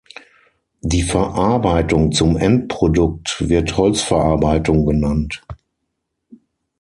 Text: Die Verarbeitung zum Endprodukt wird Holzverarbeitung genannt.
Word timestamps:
Die 0.81 1.03
Verarbeitung 1.03 2.11
zum 2.11 2.35
Endprodukt 2.35 3.47
wird 3.49 3.77
Holzverarbeitung 3.77 4.87
genannt. 4.87 5.43